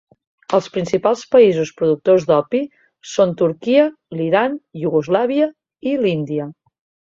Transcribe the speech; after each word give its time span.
Els 0.57 0.69
principals 0.77 1.21
països 1.35 1.71
productors 1.81 2.25
d'opi 2.31 2.63
són 3.11 3.37
Turquia, 3.43 3.87
l'Iran, 4.17 4.59
Iugoslàvia 4.85 5.55
i 5.93 5.99
l'Índia. 6.05 6.53